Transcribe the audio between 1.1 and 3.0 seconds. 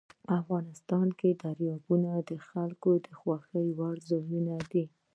کې دریابونه د خلکو